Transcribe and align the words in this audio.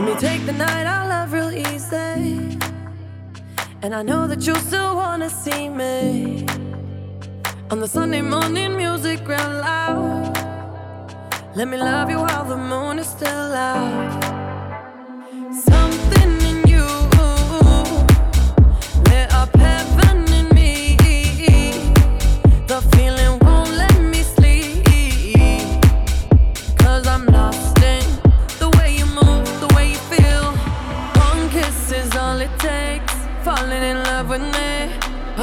Let 0.00 0.14
me 0.14 0.18
take 0.18 0.46
the 0.46 0.54
night 0.54 0.86
I 0.86 1.06
love 1.06 1.30
real 1.30 1.52
easy. 1.52 2.58
And 3.82 3.94
I 3.94 4.00
know 4.00 4.26
that 4.26 4.46
you 4.46 4.54
still 4.54 4.96
wanna 4.96 5.28
see 5.28 5.68
me. 5.68 6.46
On 7.70 7.80
the 7.80 7.86
Sunday 7.86 8.22
morning 8.22 8.78
music 8.78 9.20
real 9.28 9.50
loud. 9.60 10.34
Let 11.54 11.68
me 11.68 11.76
love 11.76 12.08
you 12.08 12.16
while 12.16 12.46
the 12.46 12.56
moon 12.56 12.98
is 12.98 13.08
still 13.08 13.52
out. 13.52 14.29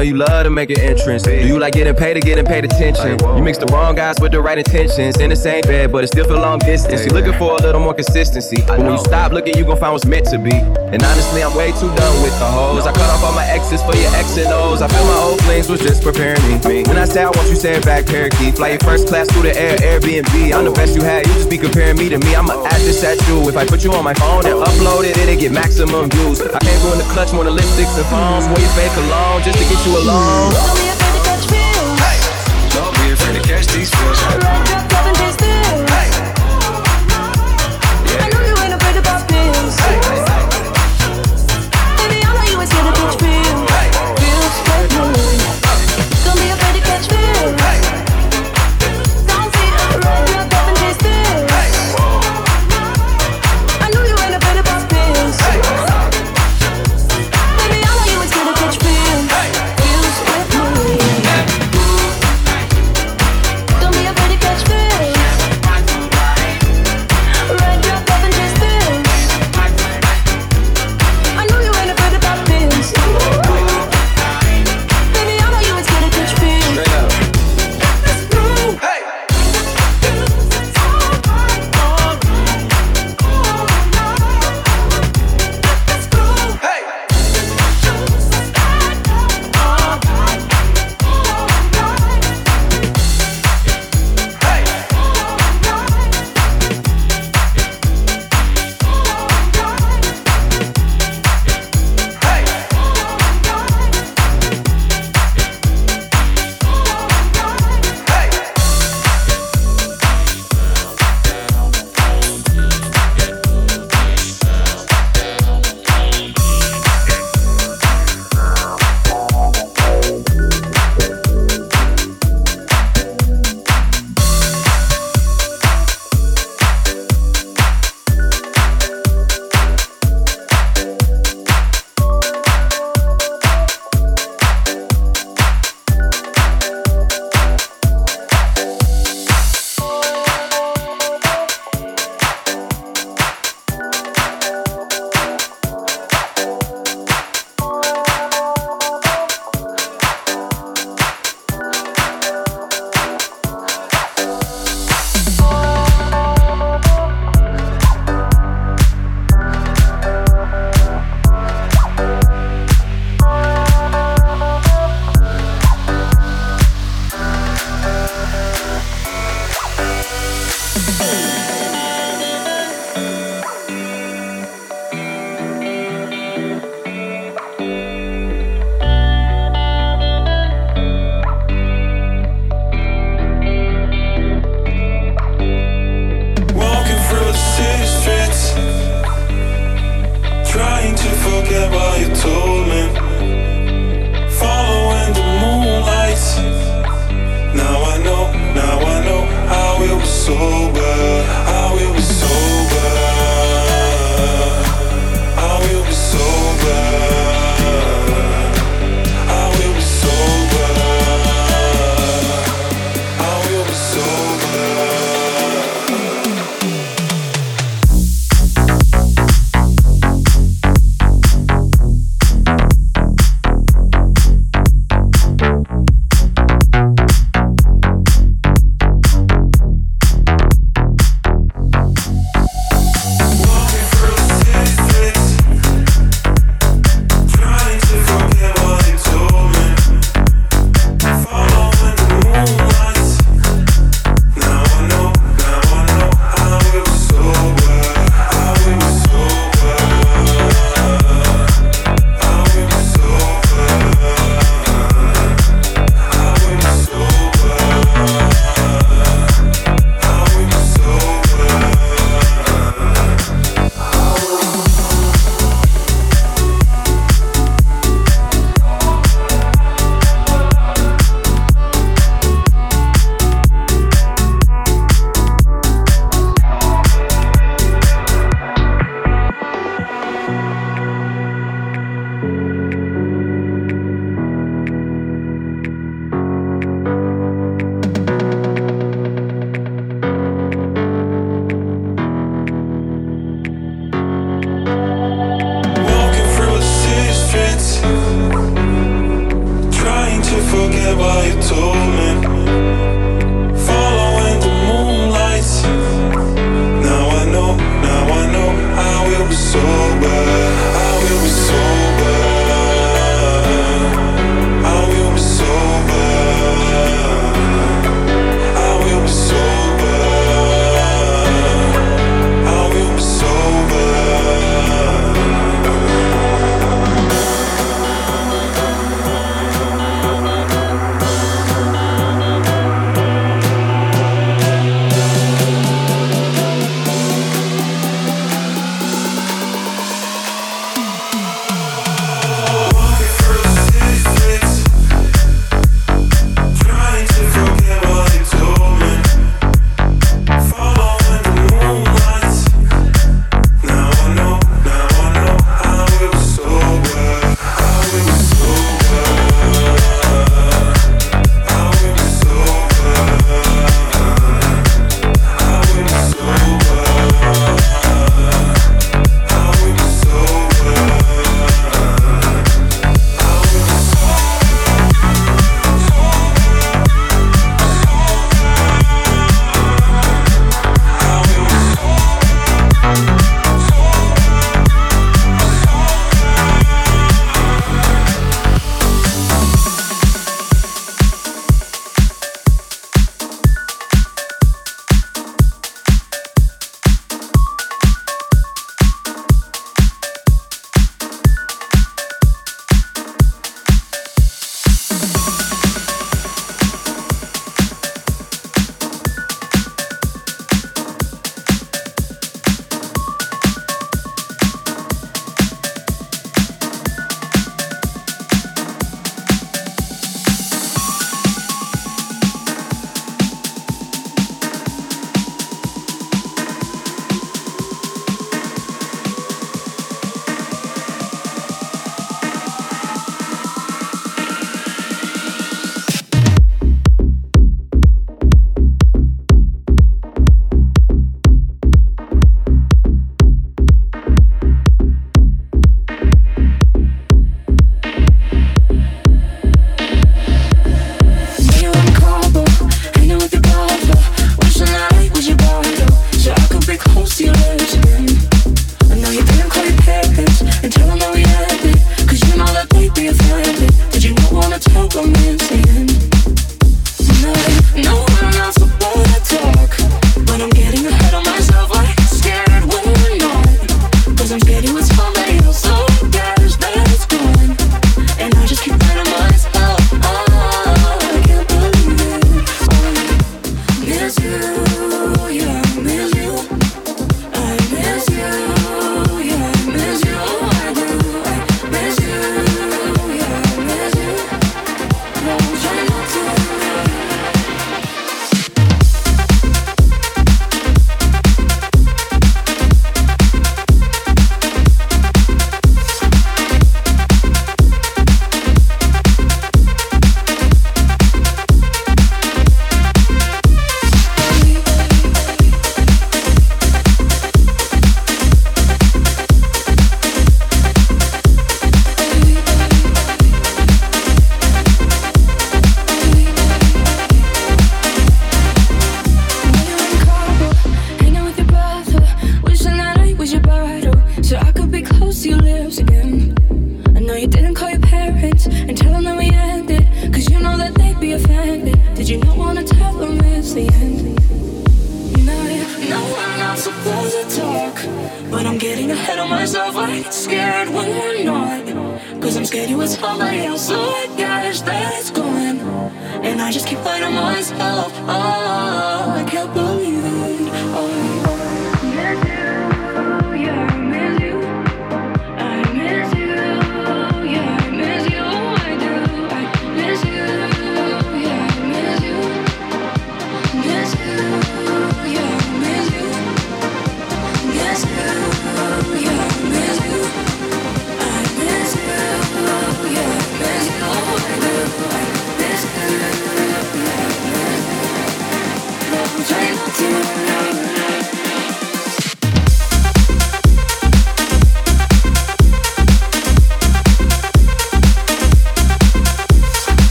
Know 0.00 0.04
you 0.04 0.14
love 0.14 0.29
to 0.50 0.54
make 0.54 0.70
an 0.70 0.80
entrance. 0.80 1.22
Do 1.22 1.46
you 1.46 1.58
like 1.58 1.74
getting 1.74 1.94
paid 1.94 2.16
or 2.16 2.20
getting 2.20 2.44
paid 2.44 2.64
attention? 2.64 3.18
You 3.36 3.42
mix 3.42 3.58
the 3.58 3.66
wrong 3.66 3.94
guys 3.94 4.16
with 4.20 4.32
the 4.32 4.40
right 4.40 4.58
intentions. 4.58 5.18
In 5.18 5.30
the 5.30 5.36
same 5.36 5.62
bed, 5.62 5.92
but 5.92 6.04
it 6.04 6.08
still 6.08 6.24
feel 6.24 6.38
long 6.38 6.58
distance. 6.58 7.04
You're 7.04 7.14
looking 7.14 7.38
for 7.38 7.54
a 7.56 7.62
little 7.62 7.80
more 7.80 7.94
consistency. 7.94 8.62
But 8.66 8.78
when 8.78 8.92
you 8.92 8.98
stop 8.98 9.32
looking, 9.32 9.56
you 9.56 9.64
gon' 9.64 9.78
find 9.78 9.92
what's 9.92 10.04
meant 10.04 10.26
to 10.26 10.38
be. 10.38 10.54
And 10.90 11.02
honestly, 11.02 11.42
I'm 11.42 11.54
way 11.54 11.70
too 11.72 11.90
done 11.94 12.16
with 12.22 12.34
the 12.38 12.46
hoes. 12.50 12.86
I 12.86 12.92
cut 12.92 13.08
off 13.10 13.22
all 13.22 13.32
my 13.32 13.46
exes 13.46 13.82
for 13.82 13.94
your 13.94 14.10
X 14.14 14.36
and 14.36 14.52
O's. 14.52 14.82
I 14.82 14.88
feel 14.88 15.04
my 15.06 15.18
old 15.22 15.40
flings 15.42 15.68
was 15.68 15.80
just 15.80 16.02
preparing 16.02 16.42
me. 16.66 16.82
When 16.82 16.98
I 16.98 17.04
say 17.04 17.22
I 17.22 17.30
want 17.30 17.48
you, 17.48 17.56
say 17.56 17.76
it 17.76 17.84
back, 17.84 18.06
parakeet. 18.06 18.56
Fly 18.56 18.70
your 18.74 18.80
first 18.80 19.06
class 19.06 19.30
through 19.30 19.42
the 19.42 19.54
air, 19.56 19.76
Airbnb. 19.78 20.52
I'm 20.52 20.64
the 20.64 20.72
best 20.72 20.96
you 20.96 21.02
had, 21.02 21.26
you 21.26 21.34
just 21.34 21.50
be 21.50 21.58
comparing 21.58 21.96
me 21.96 22.08
to 22.08 22.18
me. 22.18 22.34
I'ma 22.34 22.54
add 22.66 22.80
this 22.82 23.04
at 23.04 23.16
you. 23.28 23.48
If 23.48 23.56
I 23.56 23.66
put 23.66 23.84
you 23.84 23.92
on 23.92 24.02
my 24.02 24.14
phone 24.14 24.46
and 24.46 24.58
upload 24.58 25.04
it, 25.04 25.16
it'll 25.16 25.38
get 25.38 25.52
maximum 25.52 26.10
views. 26.10 26.40
I 26.42 26.58
can't 26.58 26.82
go 26.82 26.92
in 26.92 26.98
the 26.98 27.08
clutch 27.14 27.32
more 27.32 27.44
than 27.44 27.54
lipsticks 27.54 27.94
and 27.94 28.06
phones. 28.10 28.46
Wear 28.50 28.58
your 28.58 28.74
fake 28.74 28.96
alone 28.96 29.42
just 29.42 29.58
to 29.58 29.64
get 29.64 29.78
you 29.86 29.92
alone. 29.98 30.39
Don't 30.48 30.76
be 30.76 30.88
afraid 30.88 31.14
to 31.16 31.22
catch 31.28 31.44
feels. 31.52 32.74
Don't 32.74 32.94
be 32.96 33.12
afraid 33.12 33.42
to 33.42 33.48
catch 33.48 33.66
these 33.66 33.90
feels. 33.94 34.79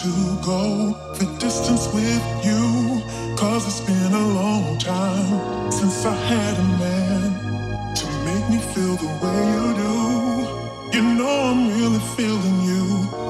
To 0.00 0.38
go 0.40 0.96
the 1.18 1.26
distance 1.38 1.92
with 1.92 2.24
you. 2.42 3.02
Cause 3.36 3.66
it's 3.68 3.80
been 3.84 4.12
a 4.14 4.26
long 4.40 4.78
time 4.78 5.70
since 5.70 6.06
I 6.06 6.14
had 6.14 6.54
a 6.56 6.68
man 6.80 7.28
to 8.00 8.06
make 8.24 8.44
me 8.48 8.58
feel 8.72 8.96
the 8.96 9.12
way 9.20 9.40
you 9.56 9.66
do. 9.84 9.96
You 10.96 11.02
know 11.18 11.34
I'm 11.50 11.68
really 11.76 12.00
feeling 12.16 12.58
you. 12.64 12.84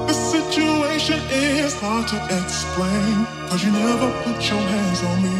The 0.07 0.13
situation 0.13 1.19
is 1.29 1.75
hard 1.75 2.07
to 2.07 2.17
explain. 2.39 3.27
Cause 3.49 3.65
you 3.65 3.71
never 3.71 4.09
put 4.23 4.39
your 4.49 4.63
hands 4.73 5.03
on 5.03 5.17
me. 5.27 5.39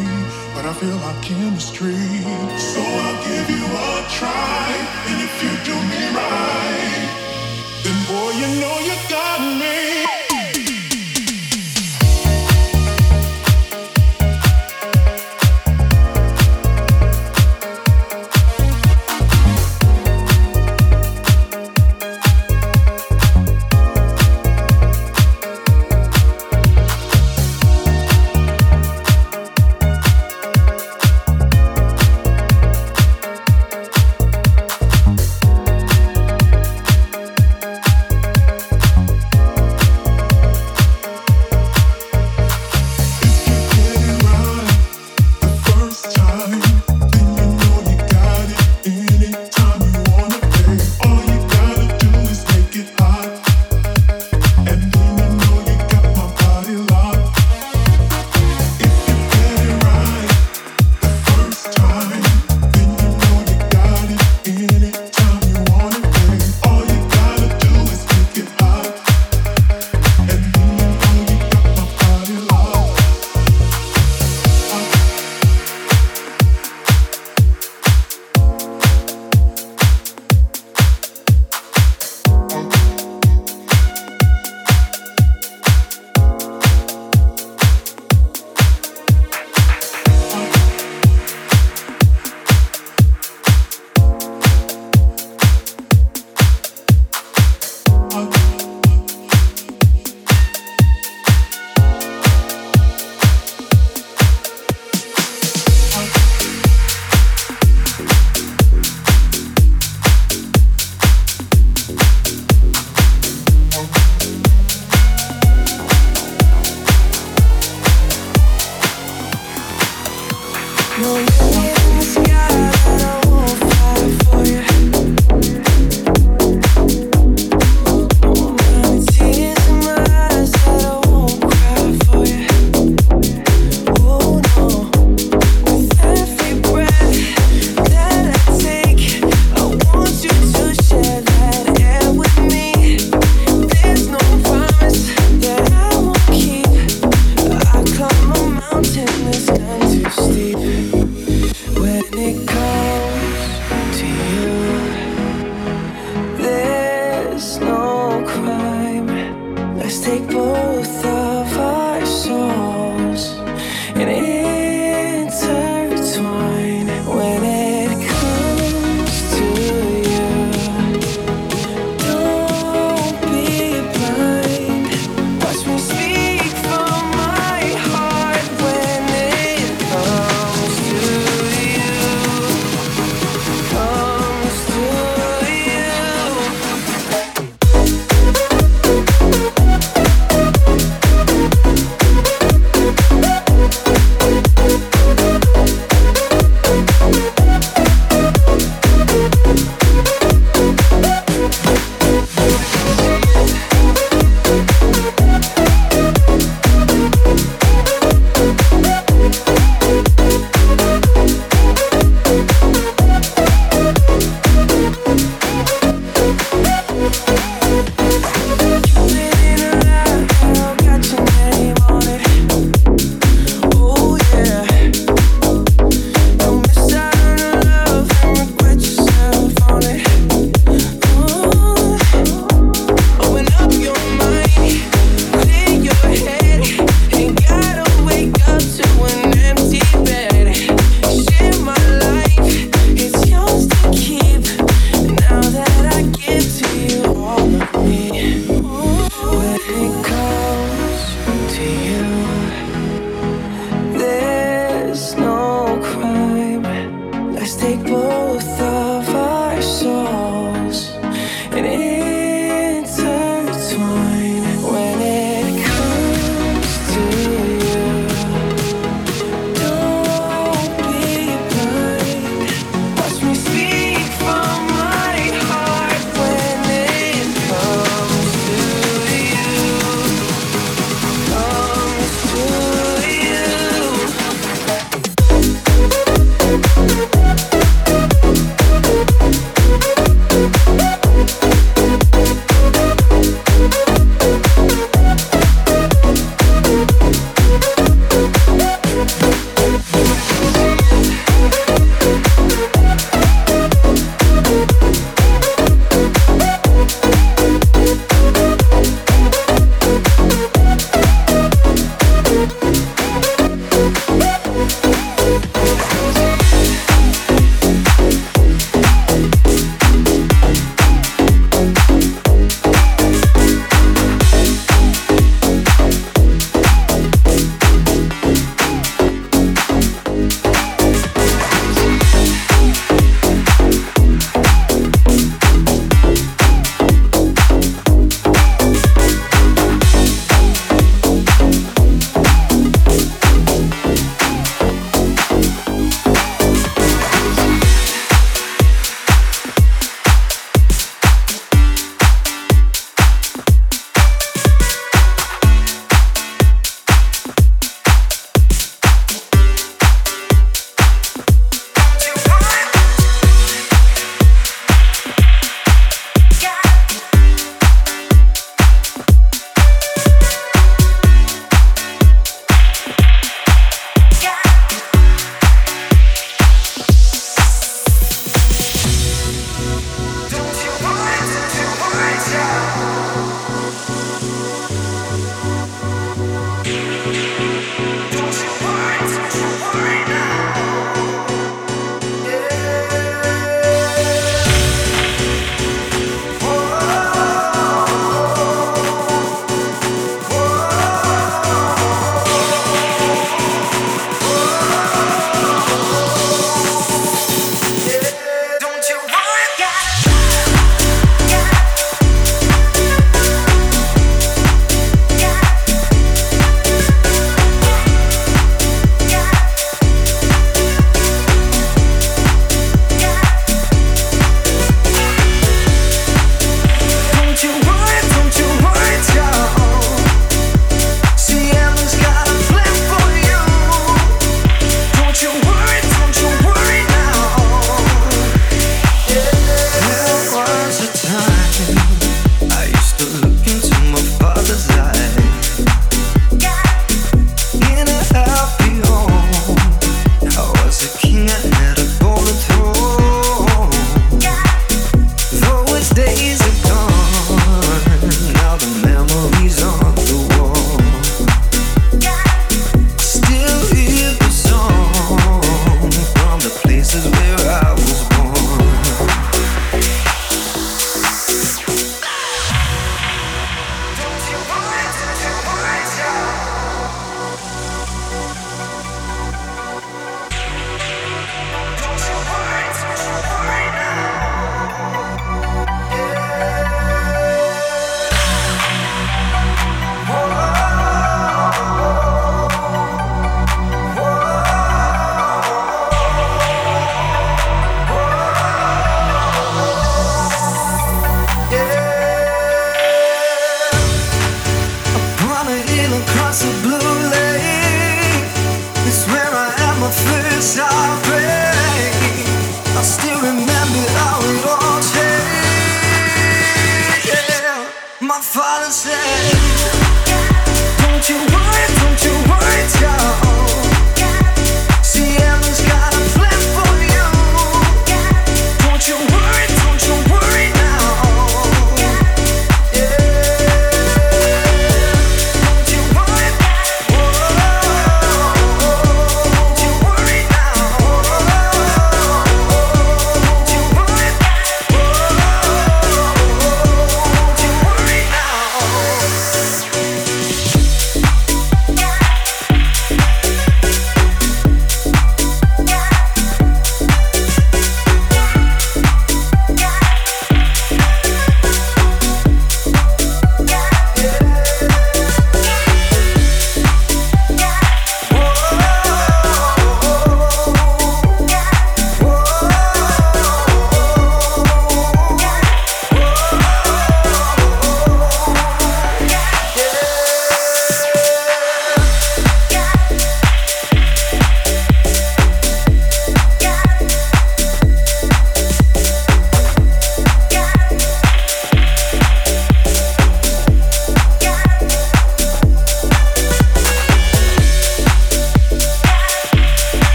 But 0.54 0.66
I 0.66 0.74
feel 0.74 0.98
like 1.00 1.22
chemistry. 1.22 1.96
So 2.60 2.80
I'll 2.84 3.20
give 3.24 3.48
you 3.56 3.64
a 3.64 3.90
try. 4.20 4.68
And 5.08 5.16
if 5.24 5.34
you 5.42 5.52
do 5.64 5.76
me 5.92 6.11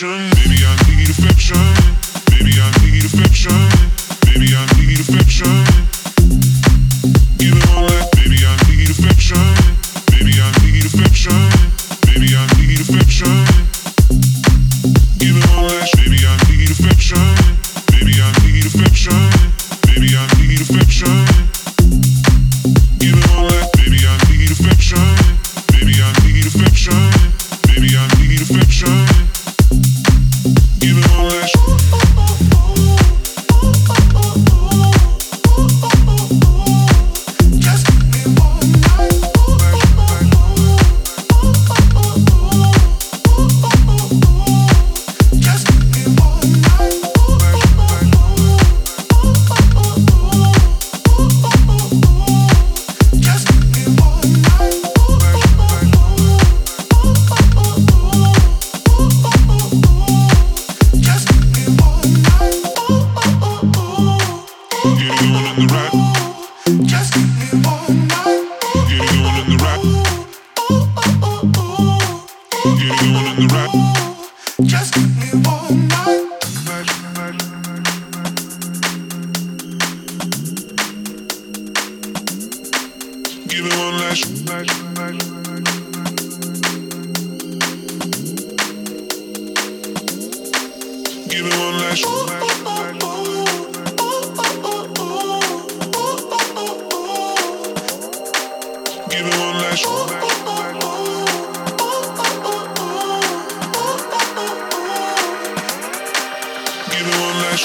Get 0.00 0.53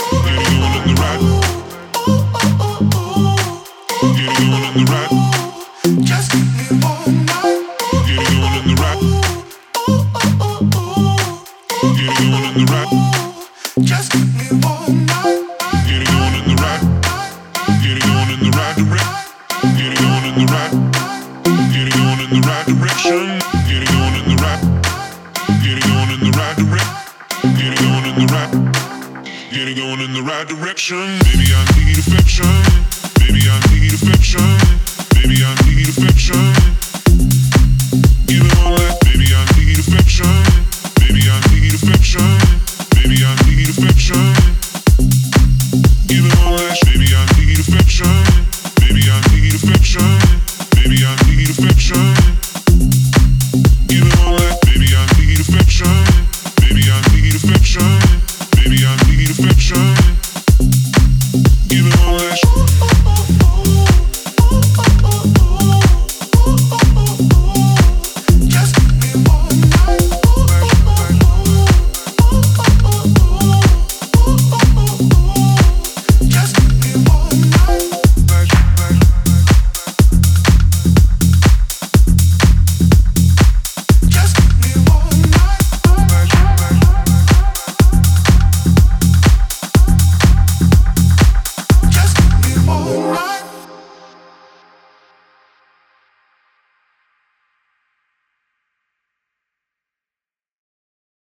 it 0.01 0.11
going 0.11 0.35
in 0.35 0.53
the 0.53 0.58